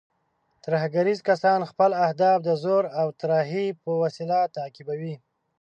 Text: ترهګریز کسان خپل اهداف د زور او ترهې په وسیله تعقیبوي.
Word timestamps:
ترهګریز 0.65 1.19
کسان 1.29 1.59
خپل 1.71 1.91
اهداف 2.05 2.37
د 2.43 2.49
زور 2.63 2.83
او 2.99 3.07
ترهې 3.21 3.65
په 3.83 3.91
وسیله 4.03 4.39
تعقیبوي. 4.55 5.15